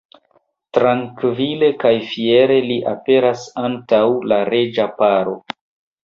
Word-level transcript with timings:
Trankvile 0.75 1.67
kaj 1.83 1.91
fiere 2.13 2.55
li 2.69 2.77
aperas 2.91 3.43
antaŭ 3.65 4.01
la 4.33 4.39
reĝa 4.51 4.87
paro. 5.03 5.37